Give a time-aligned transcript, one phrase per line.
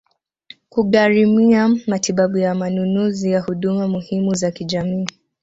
[0.69, 5.05] kugharimia matibabu na manunuzi ya huduma muhimu za kijamii